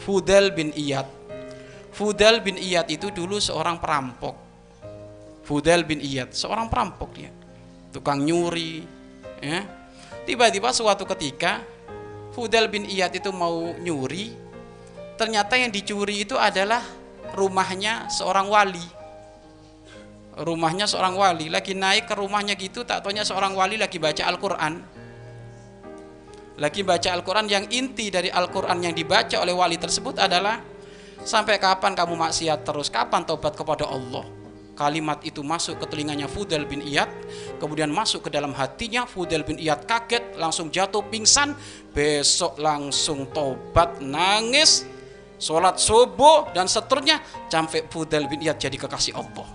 [0.00, 1.04] Fudel bin Iyad.
[1.92, 4.32] Fudel bin Iyad itu dulu seorang perampok.
[5.44, 7.28] Fudel bin Iyad, seorang perampok dia.
[7.92, 8.86] Tukang nyuri,
[9.42, 9.66] ya.
[10.24, 11.60] Tiba-tiba suatu ketika
[12.32, 14.32] Fudel bin Iyad itu mau nyuri,
[15.18, 16.80] ternyata yang dicuri itu adalah
[17.34, 18.86] rumahnya seorang wali.
[20.40, 24.80] Rumahnya seorang wali, lagi naik ke rumahnya gitu, tak taunya seorang wali lagi baca Al-Quran.
[26.60, 30.60] Lagi baca Al-Quran yang inti dari Al-Quran yang dibaca oleh wali tersebut adalah
[31.20, 32.88] Sampai kapan kamu maksiat terus?
[32.88, 34.24] Kapan tobat kepada Allah?
[34.72, 37.12] Kalimat itu masuk ke telinganya Fudel bin Iyad,
[37.60, 39.04] kemudian masuk ke dalam hatinya.
[39.04, 41.52] Fudel bin Iyad kaget, langsung jatuh pingsan.
[41.92, 44.88] Besok langsung tobat, nangis,
[45.36, 47.20] sholat subuh dan seterusnya.
[47.52, 49.48] Sampai Fudel bin Iyad jadi kekasih Allah.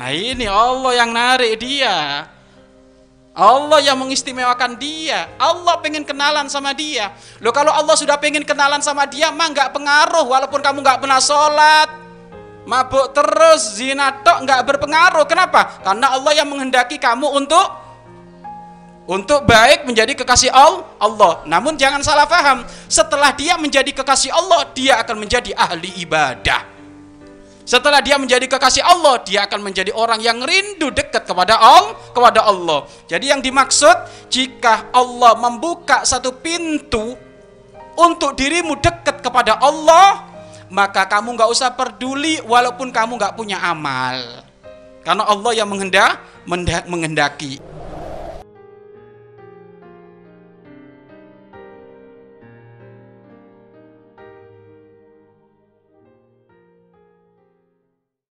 [0.00, 2.24] Nah ini Allah yang narik dia.
[3.36, 5.28] Allah yang mengistimewakan dia.
[5.36, 7.12] Allah pengen kenalan sama dia.
[7.44, 10.24] Loh kalau Allah sudah pengen kenalan sama dia, mah nggak pengaruh.
[10.24, 11.88] Walaupun kamu nggak pernah sholat,
[12.64, 15.28] mabuk terus, zina tok nggak berpengaruh.
[15.28, 15.84] Kenapa?
[15.84, 17.84] Karena Allah yang menghendaki kamu untuk
[19.04, 20.48] untuk baik menjadi kekasih
[20.96, 21.44] Allah.
[21.44, 22.64] Namun jangan salah paham.
[22.88, 26.75] Setelah dia menjadi kekasih Allah, dia akan menjadi ahli ibadah.
[27.66, 32.46] Setelah dia menjadi kekasih Allah, dia akan menjadi orang yang rindu dekat kepada Allah, kepada
[32.46, 32.86] Allah.
[33.10, 37.18] Jadi yang dimaksud jika Allah membuka satu pintu
[37.98, 40.30] untuk dirimu dekat kepada Allah,
[40.70, 44.46] maka kamu nggak usah peduli walaupun kamu nggak punya amal.
[45.02, 46.22] Karena Allah yang menghendak,
[46.86, 47.58] menghendaki.